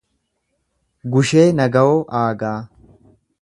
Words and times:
Gushee 1.15 1.43
Nagawoo 1.59 2.01
Aagaa 2.21 2.57